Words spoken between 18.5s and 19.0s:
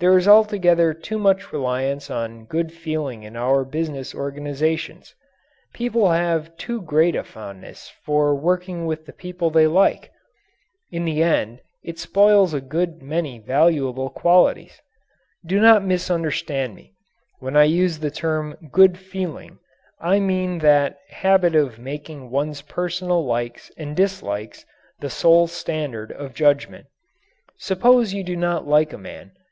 "good